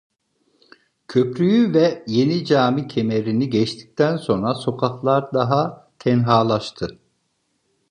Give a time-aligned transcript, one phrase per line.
[1.07, 6.99] Köprü’yü ve Yenicami kemerini geçtikten sonra sokaklar daha tenhalaştı.